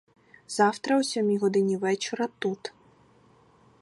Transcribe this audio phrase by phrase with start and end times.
[0.47, 2.73] Завтра о сьомій годині вечора тут.